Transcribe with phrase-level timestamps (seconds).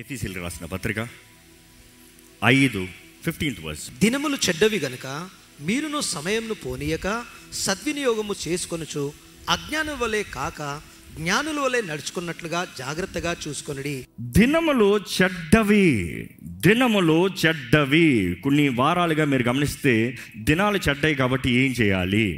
[0.00, 1.08] ఎఫీసీలు రాసిన పత్రిక
[2.44, 2.80] ఐదు
[3.24, 3.84] ఫిఫ్టీన్త్ వర్స్.
[4.00, 5.06] దినములు చెడ్డవి గనుక
[5.60, 9.12] మీరును సమయంను పోనీయక సద్వినియోగము చేసుకొనుచు
[9.48, 10.80] అజ్ఞానం వలె కాక
[11.16, 14.06] జ్ఞానుల వలె నడుచుకున్నట్లుగా జాగ్రత్తగా చూసుకొనుడి.
[14.20, 15.86] దినములు చెడ్డవి
[16.66, 18.34] దినములు చెడ్డవి.
[18.44, 22.28] కొన్ని వారాలుగా మీరు గమనిస్తే దినాలు చెడ్డాయి కాబట్టి ఏం చేయాలి?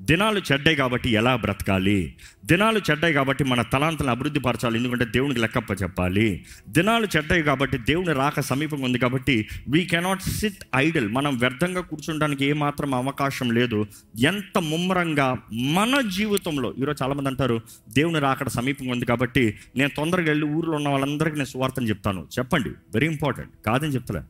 [0.00, 2.16] దినాలు చెడ్డాయి కాబట్టి ఎలా బ్రతకాలి?
[2.44, 6.44] దినాలు చెడ్డాయి కాబట్టి మన తలాంతలను అభివృద్ధి పరచాలి ఎందుకంటే దేవునికి లెక్కప్ప చెప్పాలి.
[6.68, 12.44] దినాలు చెడ్డాయి కాబట్టి దేవుని రాక సమీపంగా ఉంది కాబట్టి వీ కెనాట్ సిట్ ఐడల్ మనం వ్యర్థంగా కూర్చోడానికి
[12.44, 13.86] ఏమాత్రం అవకాశం లేదు.
[14.18, 20.46] ఎంత ముమ్మరంగా మన జీవితంలో ఈరోజు చాలామంది అంటారు దేవుని రాకడ సమీపంగా ఉంది కాబట్టి నేను తొందరగా వెళ్ళి
[20.46, 22.26] ఊరిలో ఉన్న వాళ్ళందరికీ నేను సువార్తను చెప్తాను.
[22.38, 24.20] చెప్పండి వెరీ ఇంపార్టెంట్ కాదని చెప్తలే.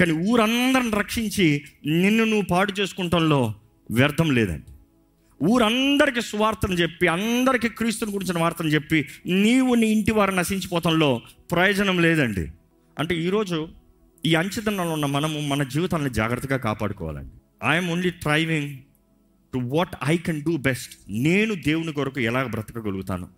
[0.00, 3.54] కానీ ఊరందరిని రక్షించి నిన్ను నువ్వు పాడు చేసుకుంటంలో
[3.90, 4.73] వ్యర్థం లేదండి.
[5.44, 12.48] ఊరందరికీ సువార్తను చెప్పి అందరికీ క్రీస్తుని గురించిన వార్తను చెప్పి నీవు నీ ఇంటి వారు నశించిపోతంలో ప్రయోజనం లేదండి.
[12.98, 13.68] అంటే ఈరోజు
[14.26, 17.66] ఈ అంచెతనంలో ఉన్న మనము మన జీవితాన్ని జాగ్రత్తగా కాపాడుకోవాలండి.
[17.68, 18.78] I'm only striving
[19.54, 20.96] to what I can do best.
[21.08, 23.28] నేను దేవుని కొరకు ఎలాగ బ్రతకగలుగుతాను?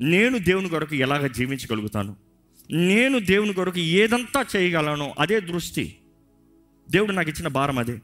[0.00, 2.16] నేను దేవుని కొరకు ఎలాగ జీవించగలుగుతాను?
[2.70, 5.14] నేను దేవుని కొరకు ఏదంతా చేయగలను?
[5.18, 5.96] అదే దృష్టి.
[6.90, 8.00] దేవుడు నాకు ఇచ్చిన భారం అదే.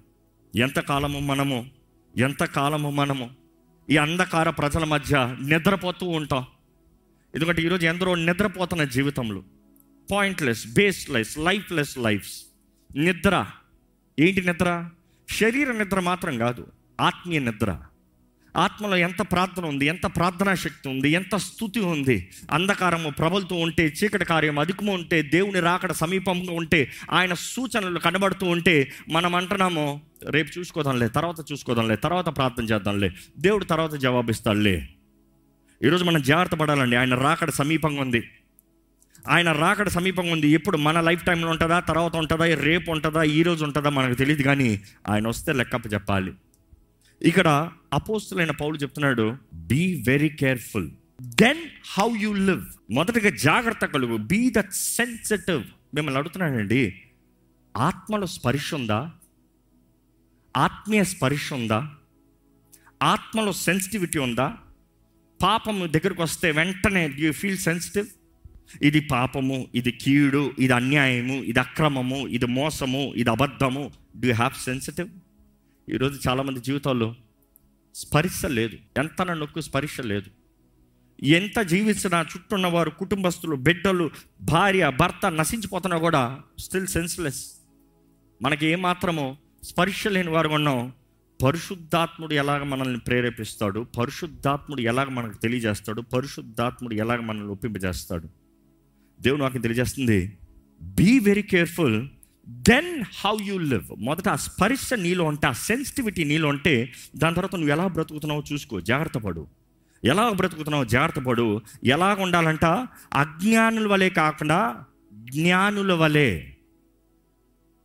[0.56, 1.79] ఎంతకాలము మనము
[2.16, 3.30] ఎంతకాలము మనము
[3.90, 6.46] ఈ అంధకార ప్రజల మధ్య నిద్రపోతూ ఉంటాం.
[7.34, 9.42] ఎందుకంటే ఈరోజు ఎందరో నిద్రపోతున్న జీవితంలో
[10.12, 12.42] పాయింట్లెస్ బేస్లెస్ లైఫ్లెస్ లైఫ్స్
[12.96, 13.46] నిద్ర
[14.20, 14.90] ఏంటి నిద్ర?
[15.40, 16.66] శరీర నిద్ర మాత్రం కాదు
[17.00, 17.78] ఆత్మీయ నిద్ర.
[18.56, 24.24] ఆత్మలో ఎంత ప్రార్థన ఉంది ఎంత ప్రార్థనా శక్తి ఉంది ఎంత స్థుతి ఉంది అంధకారము ప్రబలుతూ ఉంటే చీకటి
[24.24, 31.08] కార్యం అధికము ఉంటే దేవుని రాకడ సమీపంగా ఉంటే ఆయన సూచనలు కనబడుతూ ఉంటే మనం అంటున్నాము రేపు చూసుకోదాంలే
[31.08, 34.88] తర్వాత చూసుకోదాంలే తర్వాత ప్రార్థన చేద్దాంలే దేవుడు తర్వాత జవాబిస్తాడులే.
[35.84, 38.30] ఈరోజు మనం జాగ్రత్త పడాలండి ఆయన రాకడ సమీపంగా ఉంది.
[39.28, 40.48] ఆయన రాకడ సమీపంగా ఉంది.
[40.48, 44.80] ఎప్పుడు మన లైఫ్ టైంలో ఉంటుందా తర్వాత ఉంటుందా రేపు ఉంటుందా ఈ రోజు ఉంటుందా మనకు తెలియదు కానీ
[45.08, 46.32] ఆయన వస్తే లెక్కప్ప చెప్పాలి.
[47.22, 50.90] ఇక్కడ అపోస్తులైన పౌలు చెప్తున్నాడు be very careful
[51.22, 51.62] then
[51.98, 54.16] how you live మొదటగా జాగ్రత్త కలుగు.
[54.16, 55.64] బీ దట్ సెన్సిటివ్
[55.94, 57.02] మిమ్మల్ని అడుగుతున్నానండి.
[57.76, 59.12] ఆత్మలో స్పర్శ ఉందా?
[60.56, 61.88] ఆత్మీయ స్పర్శ ఉందా?
[63.02, 64.56] ఆత్మలో సెన్సిటివిటీ ఉందా?
[65.42, 68.08] పాపం దగ్గరకు వస్తే వెంటనే యూ ఫీల్ సెన్సిటివ్
[68.82, 73.92] ఇది పాపము ఇది కీడు ఇది అన్యాయము ఇది అక్రమము ఇది మోసము ఇది అబద్ధము.
[74.16, 75.08] డూ హ్యావ్ సెన్సిటివ్
[75.94, 77.14] ఈరోజు చాలామంది జీవితాల్లో
[77.94, 78.76] స్పర్శ లేదు.
[78.98, 80.30] ఎంత నొక్కు స్పర్శ లేదు.
[81.24, 84.10] ఎంత జీవించినా చుట్టూ ఉన్నవారు కుటుంబస్తులు బిడ్డలు
[84.42, 87.44] భార్య భర్త నశించిపోతున్నా కూడా స్టిల్ సెన్స్లెస్
[88.42, 90.92] మనకి ఏమాత్రమో స్పర్శ లేని వారు ఉన్నాం.
[91.44, 93.86] పరిశుద్ధాత్ముడు ఎలాగ మనల్ని ప్రేరేపిస్తాడు?
[93.98, 96.00] పరిశుద్ధాత్ముడు ఎలాగ మనకు తెలియజేస్తాడు?
[96.00, 98.28] పరిశుద్ధాత్ముడు ఎలాగ మనల్ని ఒప్పింపజేస్తాడు?
[99.20, 100.38] దేవుడు నాకు తెలియజేస్తుంది
[100.82, 102.08] be very careful
[102.50, 107.54] then how you live మొదట ఆ స్పర్శ నీలో ఉంటే ఆ సెన్సిటివిటీ నీలో ఉంటే దాని తర్వాత
[107.54, 109.46] నువ్వు ఎలా బ్రతుకుతున్నావో చూసుకో జాగ్రత్త పడు.
[110.04, 111.60] ఎలా బ్రతుకుతున్నావో జాగ్రత్త పడు.
[111.84, 112.64] ఎలాగ ఉండాలంట?
[113.14, 114.84] అజ్ఞానుల వలె కాకుండా
[115.14, 116.40] జ్ఞానుల వలె.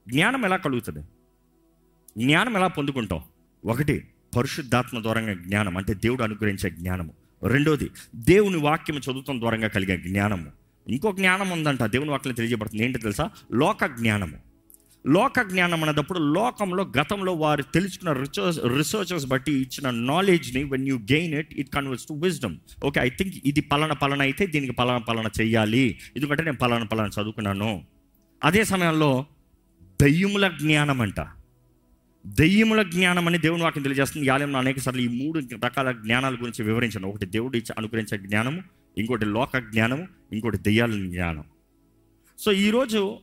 [0.09, 0.99] జ్ఞానం ఎలా కలుగుతుంది?
[2.17, 3.21] జ్ఞానం ఎలా పొందుకుంటావు
[3.67, 7.13] ఒకటి పరిశుద్ధాత్మ ద్వారంగా జ్ఞానం అంటే దేవుడు అనుగ్రహించే జ్ఞానము.
[7.47, 10.51] రెండోది దేవుని వాక్యం చదువుతాం ద్వారంగా కలిగే జ్ఞానము.
[10.87, 12.83] ఇంకో జ్ఞానం ఉందంట దేవుని వాక్యం తెలియజేయబడుతుంది.
[12.83, 13.29] ఏంటి తెలుసా?
[13.53, 14.54] లోక జ్ఞానము.
[15.07, 21.33] లోక జ్ఞానం అన్నప్పుడు లోకంలో గతంలో వారు తెలుసుకున్న రిసోర్స్ రీసెర్చర్స్ బట్టి ఇచ్చిన నాలెడ్జ్ని when you gain
[21.33, 25.29] it it converse to wisdom okay I think ఇది పలాన పలాన అయితే దీనికి పలాన పలాన
[25.41, 25.99] చేయాలి.
[26.15, 27.85] ఎందుకంటే నేను పలాన పలాన చదువుకున్నాను.
[28.43, 29.25] అదే సమయంలో
[30.01, 31.19] దయ్యముల జ్ఞానం అంట.
[32.25, 34.27] దెయ్యముల జ్ఞానం అని దేవుని వాక్యం తెలియజేస్తుంది.
[34.27, 37.07] యాలయంలో అనేక సార్లు ఈ మూడు రకాల జ్ఞానాల గురించి వివరించాను.
[37.07, 38.63] ఒకటి దేవుడు ఇచ్చి అనుగ్రహించే జ్ఞానము
[38.97, 41.43] ఇంకోటి లోక జ్ఞానము ఇంకోటి దెయ్యాల జ్ఞానం.
[42.39, 43.17] సో ఈరోజు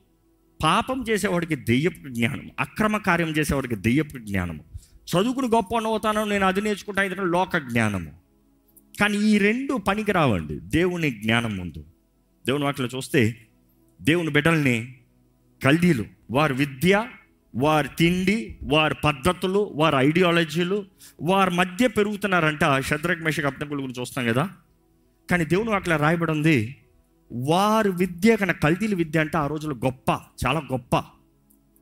[0.62, 4.64] పాపం చేసేవాడికి దెయ్యపు జ్ఞానం అక్రమ కార్యం చేసేవాడికి దెయ్యపు జ్ఞానము.
[4.82, 8.12] చదువుకుని గొప్ప అవుతాను నేను అది నేర్చుకుంటా ఇది లోక జ్ఞానము.
[9.00, 10.60] కానీ ఈ రెండు పనికి రావండి.
[10.60, 11.84] దేవుని జ్ఞానం ముందు.
[12.46, 13.36] దేవుని వాటిలో చూస్తే
[14.02, 14.94] దేవుని బిడ్డల్ని
[15.64, 16.04] కల్దీలు.
[16.30, 17.08] వారి విద్య
[17.56, 20.84] వారి తిండి వారి పద్ధతులు వారి ఐడియాలజీలు
[21.22, 24.50] వారి మధ్య పెరుగుతున్నారంట శద్రక్ మేషక్ అబ్దకుల గురించి చూస్తాం కదా.
[25.30, 26.76] కానీ దేవుని అట్లా రాయబడి ఉంది
[27.32, 30.10] వారు విద్య కన్నా కల్తీలు విద్య అంటే ఆ రోజుల్లో గొప్ప
[30.46, 31.04] చాలా గొప్ప.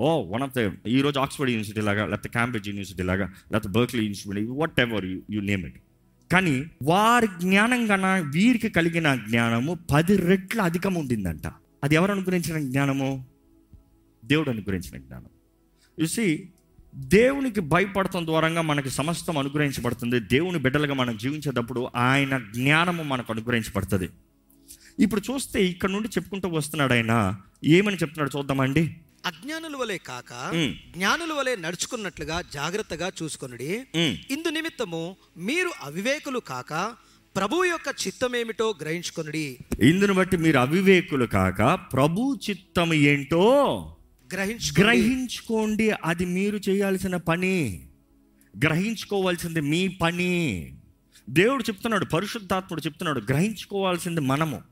[0.00, 4.46] ఓ వన్ ఆఫ్ ద ఈరోజు ఆక్స్ఫర్డ్ యూనివర్సిటీ లాగా లేకపోతే క్యాంబ్రిడ్జ్ యూనివర్సిటీ లాగా లేకపోతే Berkeley university
[4.80, 5.74] whatever you name it
[6.32, 11.46] కానీ వారి జ్ఞానం కన్నా వీరికి కలిగిన జ్ఞానము పది రెట్లు అధికం ఉండిందంట.
[11.84, 13.26] అది ఎవరు అనుగ్రహించిన జ్ఞానము?
[14.24, 15.26] దేవుడు అనుగ్రహించిన జ్ఞానం.
[16.02, 16.48] చూసి
[16.94, 20.20] దేవునికి భయపడటం ద్వారంగా మనకి సమస్తం అనుగ్రహించబడుతుంది.
[20.20, 24.08] దేవుని బిడ్డలుగా మనం జీవించేటప్పుడు ఆయన జ్ఞానము మనకు అనుగ్రహించబడుతుంది.
[25.00, 27.36] ఇప్పుడు చూస్తే ఇక్కడ నుండి చెప్పుకుంటూ వస్తున్నాడు ఆయన.
[27.64, 28.96] ఏమని చెప్తున్నాడు చూద్దామండి?
[29.26, 30.50] అజ్ఞానుల వలె కాక.
[30.96, 33.78] జ్ఞానుల వలె నడుచుకున్నట్లుగా జాగ్రత్తగా చూసుకొనుడి.
[33.94, 34.16] ఉమ్.
[34.30, 36.94] ఇందు నిమిత్తము మీరు అవివేకులు కాక
[37.36, 39.58] ప్రభు యొక్క చిత్తమేమిటో గ్రహించుకొనుడి.
[39.80, 43.74] ఇందును బట్టి మీరు అవివేకులు కాక ప్రభు చిత్తం ఏంటో
[44.32, 45.90] గ్రహించు గ్రహించుకోండి.
[45.90, 47.88] అది మీరు చేయాల్సిన పని.
[48.64, 50.72] గ్రహించుకోవాల్సింది మీ పని.
[51.30, 54.62] దేవుడు చెప్తున్నాడు పరిశుద్ధాత్ముడు చెప్తున్నాడు గ్రహించుకోవాల్సింది మనము.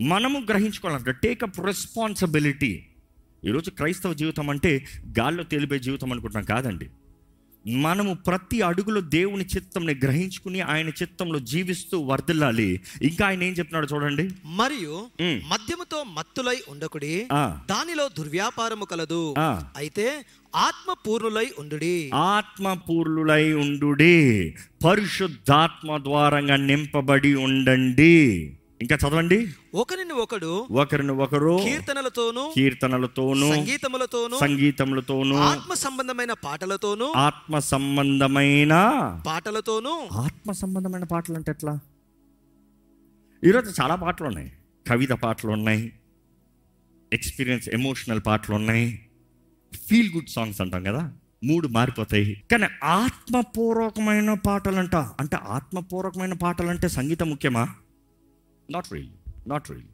[0.00, 2.86] మనము గ్రహించుకోవాలంట టేకప్ రెస్పాన్సిబిలిటీ
[3.44, 4.84] ఈరోజు క్రైస్తవ జీవితం అంటే
[5.18, 6.90] గాల్లో తేలిపే జీవితం అనుకుంటున్నాం కాదండి.
[7.70, 12.80] మనము ప్రతి అడుగులో దేవుని చిత్తంని గ్రహించుకుని ఆయన చిత్తంలో జీవిస్తూ వర్ధిల్లాలి.
[13.02, 14.30] ఇంకా ఆయన ఏం చెప్తున్నాడు చూడండి.
[14.44, 15.06] మరియు.
[15.22, 17.26] మద్యముతో మత్తులై ఉండకుడి.
[17.70, 19.34] దానిలో దుర్వ్యాపారము కలదు.
[19.76, 20.24] అయితే
[20.56, 22.10] ఆత్మ పూర్ణులై ఉండుడి.
[22.14, 24.54] ఆత్మపూర్ణులై ఉండుడి.
[24.84, 28.55] పరిశుద్ధాత్మ ద్వారంగా నింపబడి ఉండండి.
[28.82, 29.48] ఇంకా చదవండి.
[29.74, 38.74] ఒకరిని ఒకడు ఒకరిని ఒకరు కీర్తనలతోనూ కీర్తనలతోనూ సంగీతములతోనూ సంగీతములతోనూ ఆత్మ సంబంధమైన పాటలతోనూ ఆత్మ సంబంధమైన
[39.26, 40.08] పాటలతోనూ.
[40.12, 41.78] ఆత్మ సంబంధమైన పాటలు అంటే ఎట్లా?
[43.44, 44.52] ఈరోజు చాలా పాటలు ఉన్నాయి
[44.88, 45.92] కవిత పాటలు ఉన్నాయి
[47.12, 49.06] ఎక్స్పీరియన్స్ ఎమోషనల్ పాటలు ఉన్నాయి
[49.88, 51.12] ఫీల్ గుడ్ సాంగ్స్ అంటాం కదా.
[51.44, 52.42] మూడు మారిపోతాయి.
[52.50, 54.94] కానీ ఆత్మపూర్వకమైన పాటలంట.
[54.94, 57.74] అంటే ఆత్మపూర్వకమైన పాటలు అంటే సంగీతం ముఖ్యమా?
[58.70, 59.10] Not real
[59.48, 59.86] not real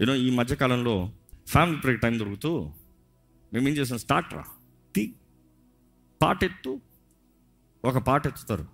[0.00, 1.12] you know ఈ మధ్యకాలంలో
[1.46, 2.72] ఫ్యామిలీ బ్రేక్ టైం దొరుకుతూ
[3.52, 3.98] మేము ఏం చేసాం?
[3.98, 4.44] స్టార్ట్ రా.
[4.94, 5.14] తీ.
[6.22, 6.80] పాట ఎత్తు
[7.84, 8.66] ఒక పాట ఎత్తుతారు.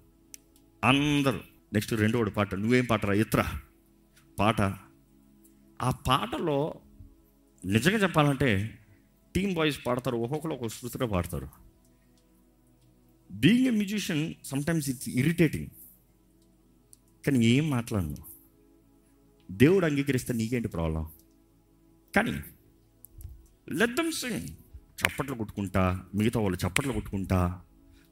[0.85, 1.41] అందరూ.
[1.73, 2.55] నెక్స్ట్ రెండోడు పాట.
[2.55, 3.15] నువ్వేం పాటరా?
[3.15, 3.61] ఎత్తురా.
[4.39, 4.61] పాట.
[5.83, 6.75] ఆ పాటలో
[7.65, 8.79] నిజంగా చెప్పాలంటే
[9.35, 10.17] టీమ్ బాయ్స్ పాడతారు.
[10.17, 11.49] ఒక్కొక్కరు ఒక శృతిగా పాడతారు.
[13.33, 15.67] Being a musician sometimes it's irritating
[17.27, 18.34] కానీ ఏం మాట్లాడను?
[19.51, 21.09] దేవుడు అంగీకరిస్తే నీకేంటి ప్రాబ్లం?
[22.17, 22.33] కానీ
[23.69, 24.49] లెద్దం సింగ్
[24.79, 27.63] చప్పట్లు కొట్టుకుంటా మిగతా వాళ్ళు చప్పట్లు కొట్టుకుంటా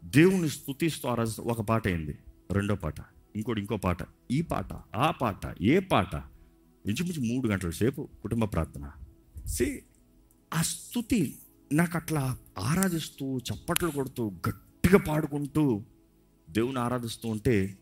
[0.04, 2.18] దేవుని స్థుతిస్తూ ఆ ఒక పాట అయింది.
[2.50, 2.94] రెండో పాట
[3.36, 3.98] ఇంకోటి ఇంకో పాట
[4.30, 6.14] ఈ పాట ఆ పాట ఏ పాట?
[6.86, 8.92] ఇంచుమించు మూడు గంటల సేపు కుటుంబ ప్రార్థన.
[9.46, 9.82] సి
[10.54, 11.38] ఆ స్థుతి
[11.72, 15.84] నాకు అట్లా ఆరాధిస్తూ చప్పట్లు కొడుతూ గట్టిగా పాడుకుంటూ
[16.50, 17.78] దేవుని ఆరాధిస్తూ ఉంటే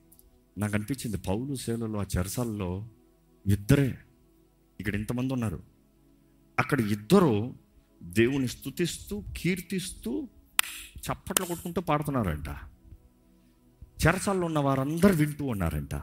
[0.58, 2.88] నాకు అనిపించింది పౌలు సేలలో ఆ చెరసాలలో
[3.46, 3.98] ఇద్దరే.
[4.80, 5.62] ఇక్కడ ఇంతమంది ఉన్నారు.
[6.58, 7.54] అక్కడ ఇద్దరు
[8.02, 10.28] దేవుని స్థుతిస్తూ కీర్తిస్తూ
[10.98, 12.48] చప్పట్లు కొట్టుకుంటూ పాడుతున్నారంట.
[14.06, 15.94] చెరసాల్లో ఉన్న వారందరూ వింటూ ఉన్నారంట.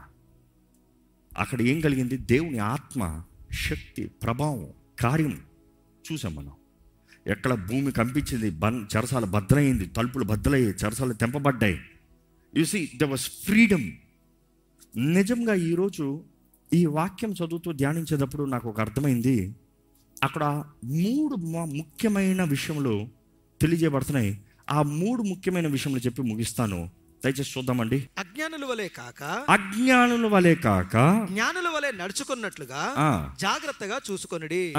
[1.38, 2.16] అక్కడ ఏం కలిగింది?
[2.16, 4.68] దేవుని ఆత్మ శక్తి ప్రభావం
[5.00, 5.42] కార్యం
[6.12, 6.52] చూసాం మనం.
[7.26, 11.80] ఎక్కడ భూమి కంపించింది బన్ చెరసాల భద్రయింది తలుపులు భద్రయ్యాయి చెరసాలు తెంపబడ్డాయి.
[12.56, 13.92] You see the was freedom
[14.96, 16.24] నిజంగా ఈరోజు
[16.74, 19.54] ఈ వాక్యం చదువుతూ ధ్యానించేటప్పుడు నాకు ఒక అర్థమైంది.
[20.24, 23.06] అక్కడ మూడు ముఖ్యమైన విషయంలో
[23.60, 24.40] తెలియజేయబడుతున్నాయి.
[24.70, 26.90] ఆ మూడు ముఖ్యమైన విషయంలో చెప్పి ముగిస్తాను.
[27.24, 28.08] దయచేసి చూద్దామండి.
[28.18, 32.82] అజ్ఞానుల వలె కాక అజ్ఞానుల వలె కాక జ్ఞానుల వలె నడుచుకున్నట్లుగా
[33.40, 34.74] జాగ్రత్తగా చూసుకొనుడి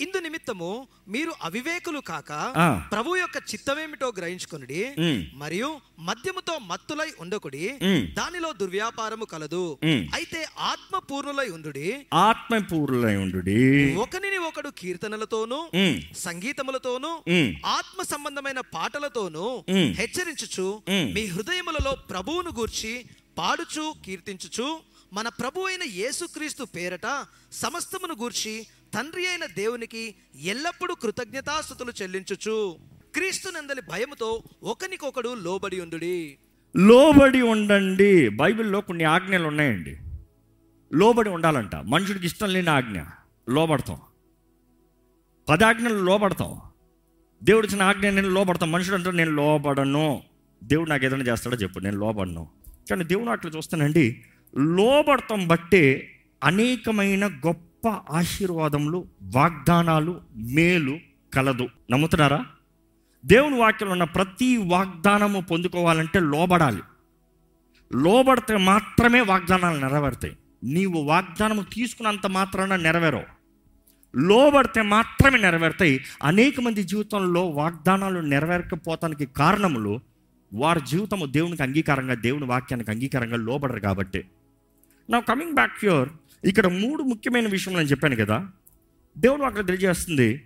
[0.00, 2.30] ఇందు నిమిత్తము మీరు అవివేకులు కాక.
[2.92, 4.80] ప్రభు యొక్క చిత్తమేమిటో గ్రహించుకొనుడి
[5.34, 7.78] మరియు మద్యముతో మత్తులై ఉండకుడి
[8.18, 9.78] దానిలో దుర్వ్యాపారము కలదు.
[9.84, 12.06] అయితే ఆత్మ పూర్ణులై ఉండుడి.
[12.14, 13.38] ఆత్మపూర్ణులై ఉండు
[14.00, 15.60] ఒకనిని ఒకడు కీర్తనలతోనూ
[16.16, 17.12] సంగీతములతోనూ
[17.66, 19.64] ఆత్మ సంబంధమైన పాటలతోనూ.
[19.70, 20.82] హెచ్చరించుచు.
[20.88, 21.22] మీ
[21.82, 23.04] హృదయములలో ప్రభువును గూర్చి
[23.38, 24.78] పాడుచు కీర్తించుచు
[25.12, 32.76] మన ప్రభు అయిన యేసుక్రీస్తు పేరట సమస్తమును గూర్చి తండ్రి అయిన దేవునికి ఎల్లప్పుడూ కృతజ్ఞతాస్థుతులు చెల్లించుచు.
[33.14, 36.38] క్రీస్తు నందలి భయముతో ఒకనికొకడు లోబడి ఉండుడి.
[36.76, 38.28] లోబడి ఉండండి.
[38.28, 39.98] బైబిల్లో కొన్ని ఆజ్ఞలు ఉన్నాయండి.
[40.92, 41.76] లోబడి ఉండాలంట.
[41.76, 43.00] మనుషుడికి ఇష్టం లేని ఆజ్ఞ.
[43.48, 44.00] లోబడతాం.
[45.48, 46.60] పదాజ్ఞలు లోబడతాం.
[47.42, 48.72] దేవుడిచ్చిన ఆజ్ఞ నేను లోబడతాం.
[48.72, 50.31] మనుషుడు అంటే నేను లోబడను.
[50.62, 52.48] దేవుడు నాకు ఏదైనా చేస్తాడో చెప్పు నేను లోబడను.
[52.90, 54.22] కానీ దేవుడు అట్లా చూస్తానండి
[54.58, 56.08] లోబడతాం బట్టే
[56.44, 60.98] అనేకమైన గొప్ప ఆశీర్వాదములు వాగ్దానాలు మేలు
[61.34, 61.68] కలదు.
[61.90, 62.46] నమ్ముతున్నారా?
[63.26, 66.82] దేవుని వాక్యంలో ఉన్న ప్రతి వాగ్దానము పొందుకోవాలంటే లోబడాలి.
[67.94, 70.36] లోబడితే మాత్రమే వాగ్దానాలు నెరవేరుతాయి.
[70.64, 73.42] నీవు వాగ్దానము తీసుకున్నంత మాత్రాన నెరవేరవు.
[74.16, 76.00] లోబడితే మాత్రమే నెరవేరుతాయి.
[76.22, 80.00] అనేక మంది జీవితంలో వాగ్దానాలు నెరవేరకపోతానికి కారణములు
[80.52, 84.24] వారి జీవితము దేవునికి అంగీకారంగా దేవుని వాక్యానికి అంగీకారంగా లోబడరు కాబట్టి.
[85.10, 86.08] నా కమింగ్ బ్యాక్ యూర్
[86.44, 88.48] ఇక్కడ మూడు ముఖ్యమైన విషయం నేను చెప్పాను కదా.
[89.18, 90.42] దేవుడు అక్కడ తెలియజేస్తుంది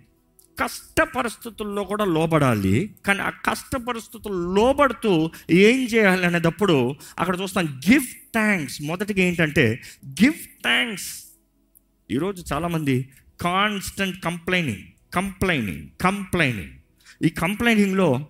[0.59, 8.03] కష్ట పరిస్థితుల్లో కూడా లోబడాలి కానీ ఆ కష్ట పరిస్థితులు లోబడుతూ ఏం చేయాలి అనేటప్పుడు అక్కడ చూస్తాం గివ్
[8.33, 10.33] థ్యాంక్స్ మొదటిగా ఏంటంటే గివ్
[10.63, 11.23] థ్యాంక్స్
[12.11, 13.09] ఈరోజు చాలామంది
[13.39, 14.83] కాన్స్టెంట్ కంప్లైనింగ్
[15.13, 16.73] కంప్లైనింగ్ కంప్లైనింగ్
[17.25, 18.27] ఈ కంప్లైనింగ్లో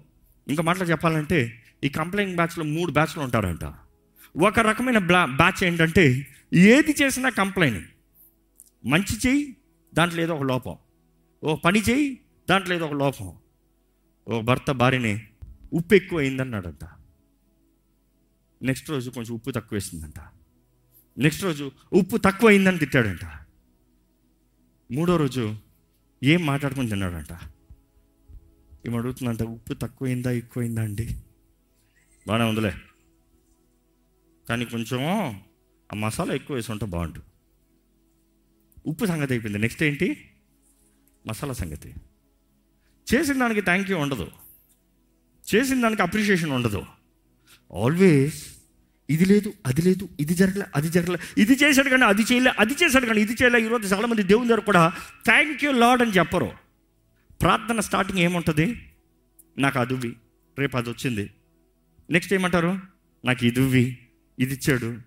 [0.47, 3.65] ఇంకా మాటలు చెప్పాలంటే ఈ కంప్లైంట్ బ్యాచ్లో మూడు బ్యాచ్లు ఉంటారంట.
[4.37, 7.85] ఒక రకమైన బ్లా బ్యాచ్ ఏంటంటే ఏది చేసినా కంప్లైనింగ్.
[8.85, 9.57] మంచి చెయ్యి
[9.93, 10.75] దాంట్లో ఏదో ఒక లోపం.
[11.43, 12.19] ఓ పని చేయి
[12.49, 13.33] దాంట్లో ఏదో ఒక లోపం.
[14.27, 15.27] ఓ భర్త భార్యని
[15.73, 16.83] ఉప్పు ఎక్కువ అయిందన్నాడంట
[18.61, 20.19] నెక్స్ట్ రోజు కొంచెం ఉప్పు తక్కువ వేసిందంట
[21.17, 23.25] నెక్స్ట్ రోజు ఉప్పు తక్కువ అయిందని తిట్టాడంట.
[24.91, 25.55] మూడో రోజు
[26.23, 27.33] ఏం మాట్లాడుకుని తిన్నాడంట.
[28.87, 31.21] ఏమడుగుతుందంట అడుగుతుందంట ఉప్పు తక్కువైందా ఎక్కువైందా అండి?
[32.27, 32.73] బాగానే ఉందిలే.
[34.49, 35.03] కానీ కొంచెం
[35.93, 37.25] ఆ మసాలా ఎక్కువ వేసి ఉంటే బాగుంటుంది
[38.87, 39.59] ఉప్పు సంగతి అయిపోయింది.
[39.59, 40.29] నెక్స్ట్ ఏంటి?
[41.27, 41.93] మసాలా సంగతి.
[43.13, 44.31] చేసిన దానికి థ్యాంక్ యూ ఉండదు.
[45.55, 46.85] చేసిన దానికి అప్రిషియేషన్ ఉండదు.
[47.83, 48.57] ఆల్వేస్
[49.09, 51.19] ఇది లేదు అది లేదు ఇది జరగలే అది జరగలే.
[51.37, 53.65] ఇది చేశాడు కానీ అది చేయలే అది చేశాడు కానీ ఇది చేయలే.
[53.65, 54.93] ఈరోజు చాలామంది దేవుని దగ్గర కూడా
[55.25, 56.51] థ్యాంక్ యూ లాడ్ అని చెప్పరు.
[57.41, 58.93] ప్రార్థన స్టార్టింగ్ ఏముంటుంది?
[59.57, 60.15] నాకు అదువి
[60.59, 61.29] రేపు అది వచ్చింది.
[62.09, 62.79] నెక్స్ట్ ఏమంటారు?
[63.25, 63.97] నాకు ఇది ఇవ్వి
[64.39, 64.97] ఇది ఇచ్చాడు.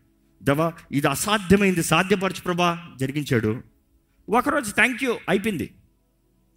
[0.43, 3.63] దవా ఇది అసాధ్యమైంది సాధ్యపరచు ప్రభా జరిగించాడు.
[4.31, 5.75] ఒకరోజు థ్యాంక్ యూ అయిపోయింది.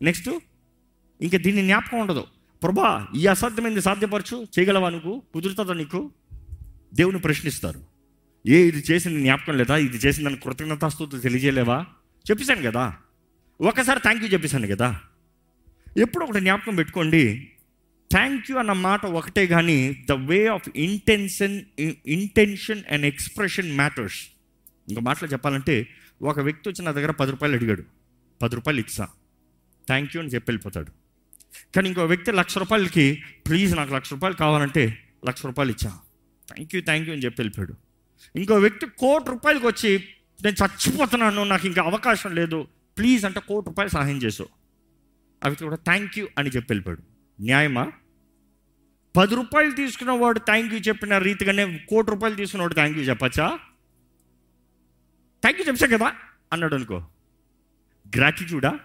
[0.02, 0.30] నెక్స్ట్
[1.22, 2.28] ఇంకా దీన్ని జ్ఞాపకం ఉండదు.
[2.64, 5.24] ప్రభా ఈ అసాధ్యమైంది సాధ్యపరచు చేయగలవా నువ్వు?
[5.34, 6.12] కుదురుతుందా నీకు?
[6.94, 7.84] దేవుని ప్రశ్నిస్తారు.
[8.48, 9.78] ఏ ఇది చేసింది జ్ఞాపకం లేదా?
[9.78, 11.86] ఇది చేసిన దాని కృతజ్ఞతాస్తుతులు తెలియజేయలేవా?
[12.32, 12.96] చెప్పేశాను కదా.
[13.62, 15.00] ఒకసారి థ్యాంక్ యూ చెప్పేశాను కదా.
[15.98, 17.53] ఎప్పుడు ఒకటి జ్ఞాపకం పెట్టుకోండి.
[18.12, 21.62] థ్యాంక్ యూ అన్న మాట ఒకటే కానీ the way of intention
[22.08, 24.28] intention and expression matters
[24.90, 25.88] ఇంకా మాటలు చెప్పాలంటే
[26.22, 27.84] ఒక వ్యక్తి వచ్చి నా దగ్గర పది రూపాయలు అడిగాడు.
[28.42, 29.08] పది రూపాయలు ఇచ్చా.
[29.88, 30.92] థ్యాంక్ యూ అని చెప్పి వెళ్ళిపోతాడు.
[31.76, 35.90] కానీ ఇంకో వ్యక్తి లక్ష రూపాయలకి ప్లీజ్ నాకు లక్ష రూపాయలు కావాలంటే లక్ష రూపాయలు ఇచ్చా.
[36.48, 37.74] థ్యాంక్ యూ థ్యాంక్ యూ అని చెప్పి వెళ్ళిపోయాడు.
[38.36, 40.08] ఇంకో వ్యక్తి కోటి రూపాయలకి వచ్చి
[40.44, 42.68] నేను చచ్చిపోతున్నాను నాకు ఇంకా అవకాశం లేదు.
[42.98, 44.50] ప్లీజ్ అంటే కోటి రూపాయలు సహాయం చేసావు.
[45.46, 47.13] ఆ వ్యక్తి కూడా థ్యాంక్ యూ అని చెప్పి వెళ్ళిపోయాడు.
[47.42, 47.92] న్యాయమా?
[49.18, 53.60] పది రూపాయలు తీసుకున్న వాడు థ్యాంక్ యూ చెప్పిన రీతిగానే కోటి రూపాయలు తీసుకున్నవాడు థ్యాంక్ యూ చెప్పచ్చా?
[55.44, 56.16] థ్యాంక్ యూ చెప్పా కదా?
[56.54, 57.06] అన్నాడు అనుకో.
[58.18, 58.80] గ్రాటిట్యూడా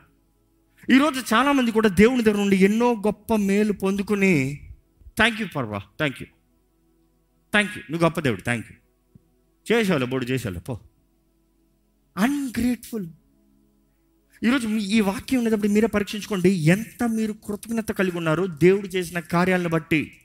[0.90, 4.60] ఈరోజు చాలామంది కూడా దేవుని దగ్గర నుండి ఎన్నో గొప్ప మేలు పొందుకుని
[5.16, 6.26] థ్యాంక్ యూ పర్వా థ్యాంక్ యూ
[7.52, 8.76] థ్యాంక్ యూ నువ్వు గొప్ప దేవుడు థ్యాంక్ యూ
[9.72, 10.80] చేసేవాళ్ళు బోడు చేసేవాళ్ళు పో.
[12.16, 13.08] అన్గ్రేట్ఫుల్
[14.44, 16.50] ఈరోజు మీ ఈ వాక్యం ఉన్నప్పుడు మీరే పరీక్షించుకోండి.
[16.50, 20.20] ఎంత మీరు కృతజ్ఞత కలిగి ఉన్నారో దేవుడు చేసిన కార్యాలను బట్టి.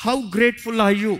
[0.00, 1.18] హౌ గ్రేట్ఫుల్ ఆర్ యూ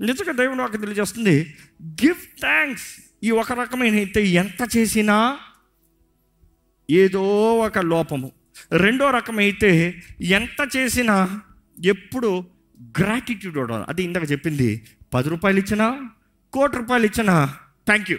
[0.00, 2.84] నిజంగా దేవుడు నాకు తెలియజేస్తుంది గివ్ థ్యాంక్స్
[3.24, 5.38] ఈ ఒక రకమైన అయితే ఎంత చేసినా
[6.90, 8.32] ఏదో ఒక లోపము.
[8.72, 11.40] రెండో రకమైతే ఎంత చేసినా
[11.84, 12.44] ఎప్పుడు
[12.98, 16.10] గ్రాటిట్యూడ్ ఉండదు అది ఇందాక చెప్పింది పది రూపాయలు ఇచ్చినా
[16.52, 17.56] కోటి రూపాయలు ఇచ్చినా
[17.86, 18.18] థ్యాంక్ యూ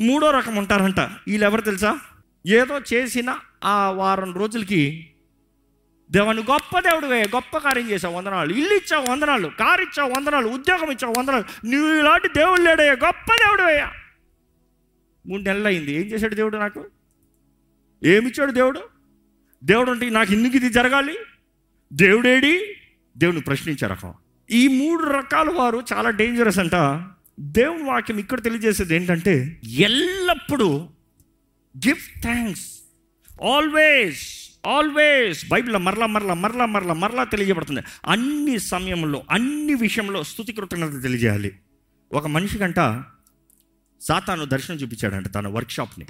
[0.00, 1.00] మూడో రకం ఉంటారంట.
[1.00, 1.98] వీళ్ళు ఎవరు తెలుసా?
[2.46, 5.10] ఏదో చేసిన ఆ వారం రోజులకి
[6.10, 8.52] దేవుని గొప్ప దేవుడివే గొప్ప కార్యం చేసావు వందనాలు.
[8.52, 9.48] ఇల్లు ఇచ్చావు వందనాలు.
[9.48, 10.48] కారు ఇచ్చావు వందనాలు.
[10.48, 11.66] ఉద్యోగం ఇచ్చావు వందనాలు.
[11.66, 13.92] నువ్వు ఇలాంటి దేవుడు లేడయ్యా గొప్ప దేవుడువయ్యా
[15.26, 15.92] మూడు నెలలు అయింది.
[15.92, 16.84] ఏం చేశాడు దేవుడు నాకు?
[18.04, 18.80] ఏమిచ్చాడు దేవుడు?
[19.64, 21.18] దేవుడు అంటే నాకు ఇందుకు ఇది జరగాలి?
[21.92, 22.76] దేవుడేడి?
[23.18, 24.14] దేవుని ప్రశ్నించే రకం.
[24.50, 26.74] ఈ మూడు రకాల వారు చాలా డేంజరస్ అంట.
[27.40, 30.88] దేవుని వాక్యం ఇక్కడ తెలియజేసేది ఏంటంటే ఎల్లప్పుడూ
[31.76, 32.66] గివ్ థ్యాంక్స్.
[33.42, 37.80] ఆల్వేస్ ఆల్వేస్ బైబిల్లో మరలా మరలా మరలా మరలా మరలా తెలియజేయబడుతుంది.
[38.06, 41.58] అన్ని సమయంలో అన్ని విషయంలో స్థుతి కృతజ్ఞత తెలియజేయాలి.
[42.12, 43.04] ఒక మనిషి కంట
[44.00, 46.06] సాతాను దర్శనం చూపించాడంట తన వర్క్షాప్ని.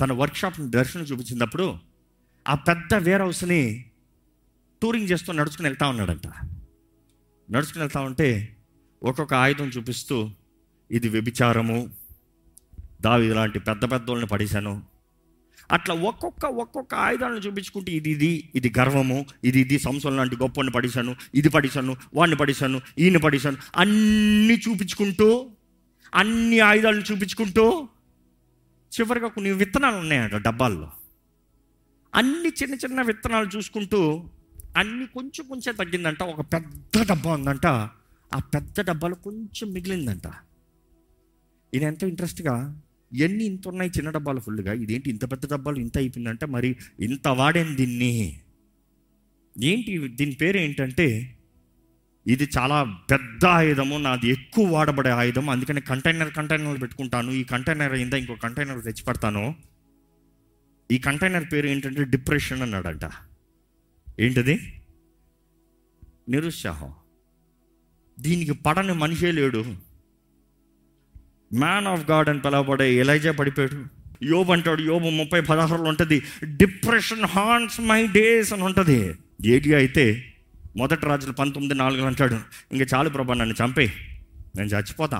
[0.00, 1.74] తన వర్క్షాప్ని దర్శనం చూపించినప్పుడు
[2.48, 3.84] ఆ పెద్ద వేర్ హౌస్ని
[4.82, 6.26] టూరింగ్ చేస్తూ నడుచుకుని వెళ్తా ఉన్నాడంట.
[7.50, 8.55] నడుచుకుని వెళ్తా ఉంటే
[9.02, 10.30] ఒక్కొక్క ఆయుధం చూపిస్తూ
[10.90, 11.90] ఇది వ్యభిచారము
[13.00, 14.82] దావి లాంటి పెద్ద పెద్దోళ్ళని పడేశాను.
[15.72, 21.16] అట్లా ఒక్కొక్క ఒక్కొక్క ఆయుధాలను చూపించుకుంటే ఇది ఇది ఇది గర్వము ఇది ఇది సంసం లాంటి గొప్పని పడేశాను
[21.34, 25.50] ఇది పడేశాను వాడిని పడేశాను ఈయన పడేశాను అన్నీ చూపించుకుంటూ
[26.14, 27.88] అన్ని ఆయుధాలను చూపించుకుంటూ
[29.00, 30.90] చివరిగా కొన్ని విత్తనాలు ఉన్నాయంట డబ్బాల్లో.
[32.14, 34.24] అన్ని చిన్న చిన్న విత్తనాలు చూసుకుంటూ
[34.76, 37.66] అన్ని కొంచెం కొంచెం తగ్గిందంట ఒక పెద్ద డబ్బా ఉందంట
[38.34, 40.22] ఆ పెద్ద డబ్బాలో కొంచెం మిగిలిందంట.
[41.74, 42.82] ఇది ఎంతో ఇంట్రెస్ట్గా?
[43.12, 44.72] ఎన్ని ఇంత ఉన్నాయి చిన్న డబ్బాలు ఫుల్గా?
[44.72, 48.40] ఇదేంటి ఇంత పెద్ద డబ్బాలు ఇంత అయిపోయిందంటే మరి ఇంత వాడాను దీన్ని?
[49.62, 51.32] ఏంటి దీని పేరు ఏంటంటే
[52.26, 57.30] ఇది చాలా పెద్ద ఆయుధము నాది ఎక్కువ వాడబడే ఆయుధం అందుకని కంటైనర్ కంటైనర్లు పెట్టుకుంటాను.
[57.30, 59.54] ఈ కంటైనర్ అయిందా ఇంకో కంటైనర్ తెచ్చి పెడతాను
[60.90, 63.10] ఈ కంటైనర్ పేరు ఏంటంటే డిప్రెషన్ అన్నాడంట.
[64.20, 64.82] ఏంటది?
[66.28, 66.94] నిరుత్సాహం.
[68.20, 69.64] దీనికి పడని మనిషే లేడు.
[71.54, 73.84] మ్యాన్ ఆఫ్ గాడ్ అని పిలవబడే ఎలైజా పడిపోయాడు.
[74.24, 76.22] యోబు అంటాడు యోబు ముప్పై పదహారులో ఉంటుంది.
[76.44, 79.14] డిప్రెషన్ హాన్స్ మై డేస్ అని ఉంటుంది.
[79.44, 80.32] ఏడి అయితే
[80.76, 82.38] మొదటి రాజులు పంతొమ్మిది నాలుగు అంటాడు.
[82.72, 83.92] ఇంకా చాలు ప్రభా నన్ను చంపే.
[84.56, 85.18] నేను చచ్చిపోతా.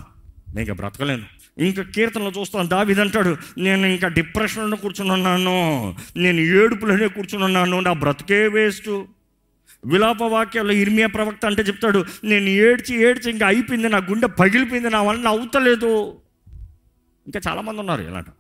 [0.49, 1.23] నేను ఇంకా బ్రతకలేను.
[1.59, 2.69] ఇంకా కీర్తనలు చూస్తాను.
[2.69, 5.97] దావిది అంటాడు నేను ఇంకా డిప్రెషన్లో కూర్చుని ఉన్నాను.
[6.17, 7.81] నేను ఏడుపులోనే కూర్చుని ఉన్నాను.
[7.81, 9.05] నా బ్రతికే వేస్ట్
[9.87, 15.03] విలాప వాక్యంలో ఇర్మియా ప్రవక్త అంటే చెప్తాడు నేను ఏడ్చి ఏడ్చి ఇంకా అయిపోయింది నా గుండె పగిలిపోయింది నా
[15.03, 16.21] వల్ల అవుతలేదు
[17.27, 18.31] ఇంకా చాలామంది ఉన్నారు ఇలాంటి.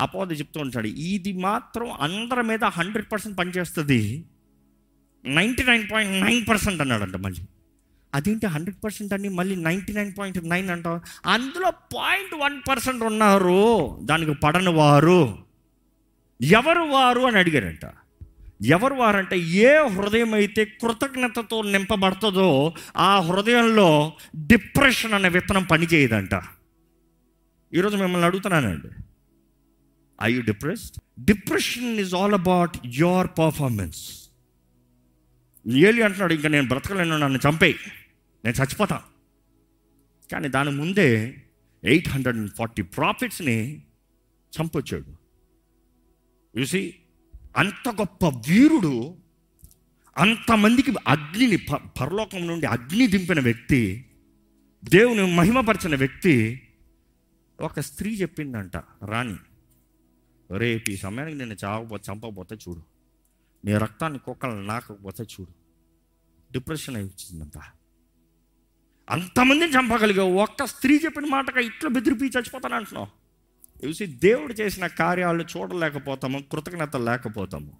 [0.00, 4.24] అపోది చెప్తూ ఉంటాడు ఇది మాత్రం అందరి మీద హండ్రెడ్ పర్సెంట్ పనిచేస్తుంది.
[5.24, 7.42] Ninety nine point nine percent అన్నాడంట మళ్ళీ.
[8.14, 11.00] అదేంటి హండ్రెడ్ పర్సెంట్ అని మళ్ళీ నైంటీ నైన్ పాయింట్ నైన్ అంటావు?
[11.26, 15.38] అందులో పాయింట్ వన్ పర్సెంట్ ఉన్నారు దానికి పడని వారు.
[16.42, 17.20] ఎవరు వారు?
[17.20, 17.84] అని అడిగారంట.
[18.62, 24.12] ఎవరు వారంటే ఏ హృదయం అయితే కృతజ్ఞతతో నింపబడుతుందో ఆ హృదయంలో
[24.46, 26.30] డిప్రెషన్ అనే విత్తనం పనిచేయదంట.
[27.74, 28.88] ఈరోజు మిమ్మల్ని అడుగుతున్నానండి.
[30.22, 34.28] I you depressed depression is all about your performance
[35.66, 37.74] ఏలి అంటున్నాడు ఇంకా నేను బ్రతకలేను నన్ను చంపే
[38.44, 39.02] నేను చచ్చిపోతా.
[40.32, 41.36] కానీ దాని ముందే
[41.84, 43.82] ఎయిట్ హండ్రెడ్ అండ్ ఫార్టీ ప్రాఫిట్స్ని
[44.60, 45.18] చంపొచ్చాడు.
[46.60, 46.94] చూసి
[47.56, 49.16] అంత గొప్ప వీరుడు
[50.18, 54.04] అంతమందికి అగ్నిని ప- పరలోకం నుండి అగ్ని దింపిన వ్యక్తి
[54.84, 56.62] దేవుని మహిమపరిచిన వ్యక్తి
[57.60, 59.36] ఒక స్త్రీ చెప్పిందంట రాణి
[60.58, 62.82] రేపు ఈ సమయానికి నేను చావపో చంపకపోతే చూడు.
[63.64, 65.52] నీ రక్తాన్ని కుక్కలను నాకపోతే చూడు.
[66.52, 67.58] డిప్రెషన్ అయి వచ్చిందంట.
[69.10, 73.17] అంతమందిని చంపగలిగా ఒక్క స్త్రీ చెప్పిన మాటగా ఇట్లా బెదిరిపి చచ్చిపోతాను అంటున్నావు
[73.86, 77.72] చూసి దేవుడు చేసిన కార్యాలు చూడలేకపోతాము కృతజ్ఞత లేకపోతాము.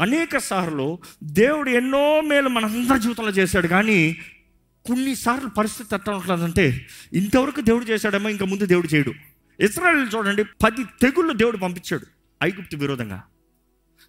[0.00, 4.16] అనేక సార్లు దేవుడు ఎన్నో మేలు మనందరి జీవితంలో చేశాడు కానీ
[4.86, 9.12] కొన్నిసార్లు పరిస్థితి ఎట్లా ఉంటుందంటే ఇంతవరకు దేవుడు చేశాడేమో ఇంకా ముందు దేవుడు చేయడు.
[9.60, 12.06] ఇస్రాయల్ చూడండి పది తెగుళ్ళు దేవుడు పంపించాడు
[12.44, 13.22] ఐగుప్తు విరోధంగా.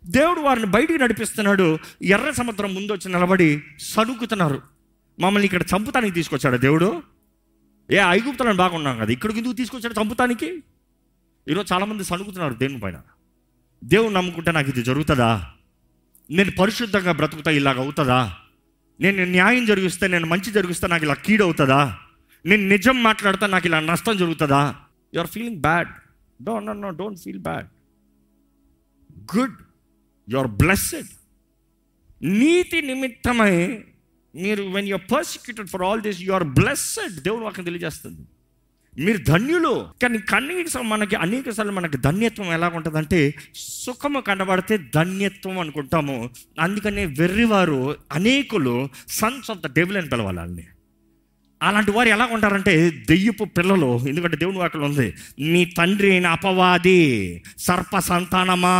[0.06, 4.61] దేవుడు వారిని బయటికి నడిపిస్తున్నాడు ఎర్ర సముద్రం ముందు వచ్చి నిలబడి సణుకుతున్నారు.
[5.20, 7.03] మమ్మల్ని ఇక్కడ చంపుతానికి తీసుకొచ్చాడు దేవుడు?
[7.92, 10.64] ఏ ఐగుప్తులను బాగున్నాం కదా ఇక్కడికి ఎందుకు తీసుకొచ్చాడు చంపుతానికి
[11.50, 13.01] ఈరోజు చాలామంది సణుకుతున్నారు దేవుని పైన.
[13.83, 15.53] దేవుని నమ్ముకుంటే నాకు ఇది జరుగుతుందా?
[16.31, 18.38] నేను పరిశుద్ధంగా బ్రతుకుతా ఇలాగ అవుతుందా?
[19.01, 22.00] నేను న్యాయం జరిగిస్తే నేను మంచి జరిగిస్తే నాకు ఇలా కీడవుతుందా
[22.46, 24.75] నేను నిజం మాట్లాడితే నాకు ఇలా నష్టం జరుగుతుందా?
[25.14, 25.88] You are feeling bad
[26.44, 27.68] don't no no don't feel bad
[29.38, 29.55] good
[30.29, 31.07] you are blessed
[32.22, 33.83] నీతి నిమిత్తమై
[34.36, 38.22] మీరు when you're persecuted for all this you are blessed దేవుడు వాక్యం తెలియజేస్తుంది.
[39.00, 39.86] మీరు ధన్యులు.
[40.01, 46.29] కానీ కనీసం మనకి అనేక సార్లు మనకి ధన్యత్వం ఎలా ఉంటుందంటే సుఖము కనబడితే ధన్యత్వం అనుకుంటాము.
[46.60, 50.64] అందుకనే వెర్రివారు అనేకులు సన్స్ ఆఫ్ ద డెవిల్ అని పిలవాలి వాళ్ళని
[51.64, 54.00] అలాంటి వారు ఎలా ఉంటారంటే దెయ్యపు పిల్లలు.
[54.07, 57.00] ఎందుకంటే దేవుని వాటిలో ఉంది నీ తండ్రి అయిన అపవాది
[57.57, 58.75] సర్ప సంతానమా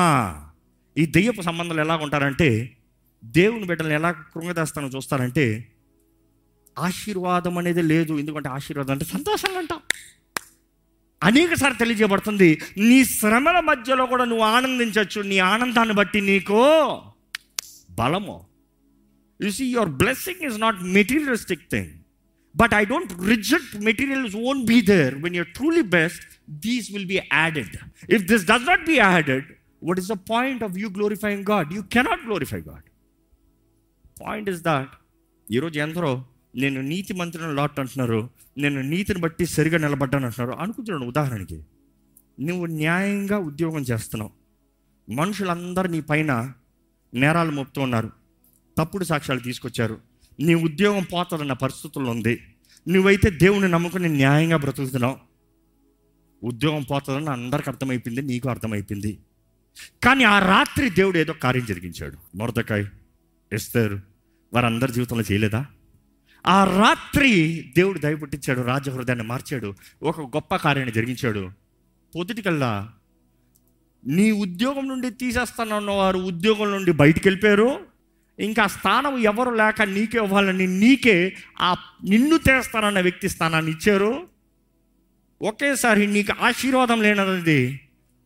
[0.98, 2.78] ఈ దెయ్యపు సంబంధాలు ఎలా ఉంటారంటే
[3.26, 5.68] దేవుని బిడ్డలను ఎలా కృంగదేస్తానో చూస్తారంటే
[6.80, 8.14] ఆశీర్వాదం అనేది లేదు.
[8.20, 9.80] ఎందుకంటే ఆశీర్వాదం అంటే సంతోషంగా అంటాం.
[11.22, 12.50] అనేకసారి తెలియజేయబడుతుంది.
[12.90, 16.60] నీ శ్రమల మధ్యలో కూడా నువ్వు ఆనందించవచ్చు నీ ఆనందాన్ని బట్టి నీకు
[18.00, 18.36] బలము.
[19.40, 21.92] You see your blessing is not materialistic thing
[22.56, 26.24] but I don't reject materials own be there when you're truly best
[26.68, 27.76] these will be added
[28.16, 29.48] if this does not be added
[29.90, 32.86] what is the point of you glorifying God you cannot glorify God
[34.22, 34.94] point is that
[35.48, 36.12] ఈరోజు ఎందరో
[36.56, 38.30] నేను నీతి మంత్రిని lot అంటున్నారు.
[38.58, 40.58] నేను నీతిని బట్టి సరిగా నిలబడ్డాను అంటున్నారు.
[40.60, 41.64] అనుకుంటున్నాను ఉదాహరణకి
[42.42, 44.32] నువ్వు న్యాయంగా ఉద్యోగం చేస్తున్నావు.
[45.12, 46.54] మనుషులందరూ నీ పైన
[47.14, 48.12] నేరాలు మోపుతూ ఉన్నారు.
[48.78, 50.02] తప్పుడు సాక్ష్యాలు తీసుకొచ్చారు.
[50.40, 52.44] నీ ఉద్యోగం పోతుందన్న పరిస్థితుల్లో ఉంది.
[52.88, 55.18] నువ్వైతే దేవుని నమ్ముకుని న్యాయంగా బ్రతుకుతున్నావు.
[56.44, 59.20] ఉద్యోగం పోతుందని అందరికి అర్థమైపోయింది నీకు అర్థమైపోయింది.
[60.04, 62.18] కానీ ఆ రాత్రి దేవుడు ఏదో కార్యం జరిగించాడు.
[62.36, 62.86] మొరదకాయ్
[63.54, 64.02] ఎస్తారు
[64.54, 65.66] వారందరి జీవితంలో చేయలేదా?
[66.48, 71.50] ఆ రాత్రి దేవుడు దయపుట్టించాడు రాజహృదయాన్ని మార్చాడు ఒక గొప్ప కార్యాన్ని జరిగించాడు.
[72.16, 72.94] పొద్దుటికల్లా
[74.06, 77.86] నీ ఉద్యోగం నుండి తీసేస్తానన్న వారు ఉద్యోగం నుండి బయటికి వెళ్ళిపోయారు
[78.40, 84.28] ఇంకా స్థానం ఎవరు లేక నీకే ఇవ్వాలని నీకే ఆ నిన్ను తెస్తానన్న వ్యక్తి స్థానాన్ని ఇచ్చారు.
[85.42, 87.82] ఒకేసారి నీకు ఆశీర్వాదం లేనది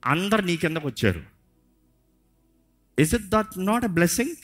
[0.06, 1.22] అందరు నీ కిందకు వచ్చారు.
[3.00, 4.36] Is it that not a blessing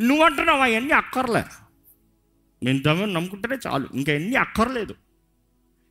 [0.00, 1.44] నువ్వు అంటున్నావు అవన్నీ అక్కర్లే.
[2.62, 3.88] నేను దేవుని నమ్ముకుంటేనే చాలు.
[3.94, 4.94] ఇంకా ఎన్ని అక్కర్లేదు.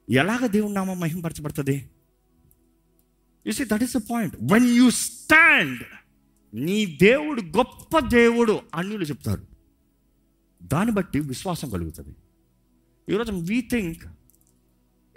[0.09, 1.89] ఎలాగ దేవుని నామం మహింపరచబడుతుంది?
[3.47, 5.83] You see that is the point when you stand
[6.53, 9.47] నీ దేవుడు గొప్ప దేవుడు అన్యులు చెప్తారు.
[10.63, 12.15] దాన్ని బట్టి విశ్వాసం కలుగుతుంది.
[13.09, 14.03] ఈరోజు we think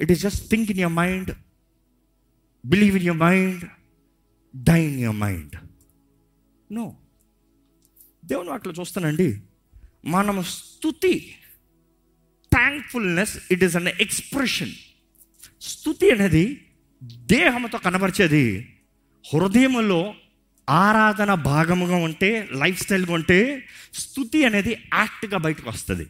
[0.01, 1.31] it is just think in your mind
[2.67, 3.65] believe in your mind
[4.65, 5.57] die in your mind
[6.73, 6.97] no
[8.25, 9.43] దేవుని వాటిలో చూస్తానండి
[10.05, 11.35] మనం స్థుతి
[12.71, 14.73] thankfulness it is an expression
[15.63, 16.67] స్థుతి అనేది
[17.05, 18.75] దేహంతో కనబరిచేది.
[19.35, 20.15] హృదయంలో
[20.71, 26.07] ఆరాధన భాగముగా ఉంటే లైఫ్ స్టైల్గా ఉంటే స్థుతి అనేది యాక్ట్గా బయటకు వస్తుంది.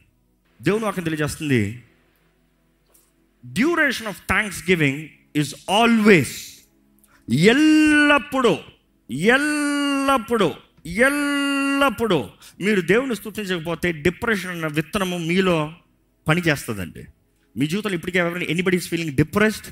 [0.63, 1.83] దేవుని వాక్యం తెలియజేస్తుంది.
[3.47, 4.21] Duration of
[4.71, 6.35] thanksgiving is always
[7.31, 8.59] ఎల్లప్పుడూ
[9.11, 10.55] ఎల్లప్పుడూ
[10.87, 15.75] ఎల్లప్పుడూ మీరు దేవుని స్థుతించకపోతే డిప్రెషన్ అన్న విత్తనము మీలో
[16.29, 17.05] పని చేస్తుందండి.
[17.57, 19.67] మీ జీవితంలో ఇప్పటికే ఎవరైనా anybody is feeling depressed